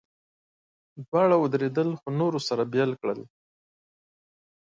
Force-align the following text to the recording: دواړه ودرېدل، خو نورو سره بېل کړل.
دواړه 1.05 1.35
ودرېدل، 1.39 1.89
خو 1.99 2.07
نورو 2.19 2.39
سره 2.47 2.63
بېل 2.73 2.91
کړل. 3.01 3.19